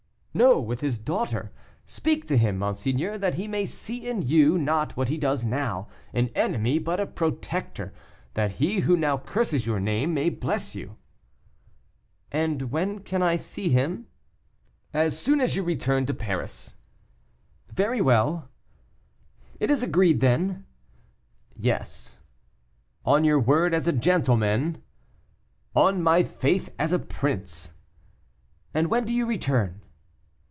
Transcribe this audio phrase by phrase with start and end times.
[0.33, 1.51] "No, with his daughter.
[1.85, 5.89] Speak to him, monseigneur, that he may see in you, not what he does now,
[6.13, 7.93] an enemy, but a protector
[8.35, 10.95] that he who now curses your name may bless you."
[12.31, 14.07] "And when can I see him?"
[14.93, 16.77] "As soon as you return Paris."
[17.69, 18.47] "Very well."
[19.59, 20.65] "It is agreed, then?"
[21.57, 22.19] "Yes."
[23.03, 24.81] "On your word as a gentleman?"
[25.75, 27.73] "On my faith as a prince."
[28.73, 29.81] "And when do you return?"